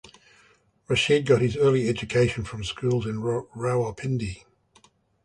Rashid 0.87 1.27
got 1.27 1.41
his 1.43 1.55
early 1.55 1.87
education 1.87 2.43
from 2.43 2.63
schools 2.63 3.05
in 3.05 3.17
Rawalpindi. 3.17 4.45